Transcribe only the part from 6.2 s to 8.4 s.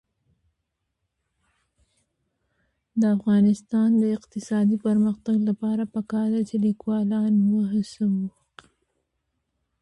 ده چې لیکوالان وهڅوو.